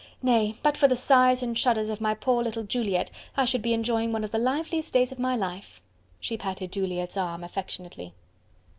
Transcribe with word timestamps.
Nay! 0.23 0.55
but 0.63 0.75
for 0.77 0.87
the 0.87 0.95
sighs 0.95 1.43
and 1.43 1.55
shudders 1.55 1.87
of 1.87 2.01
my 2.01 2.15
poor 2.15 2.43
little 2.43 2.63
Juliette, 2.63 3.11
I 3.37 3.45
should 3.45 3.61
be 3.61 3.71
enjoying 3.71 4.11
one 4.11 4.23
of 4.23 4.31
the 4.31 4.39
liveliest 4.39 4.91
days 4.91 5.11
of 5.11 5.19
my 5.19 5.35
life." 5.35 5.79
She 6.19 6.37
patted 6.37 6.71
Juliette's 6.71 7.17
arm 7.17 7.43
affectionately. 7.43 8.15